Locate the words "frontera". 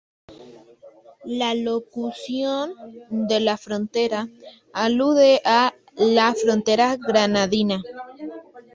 3.55-4.27, 6.33-6.95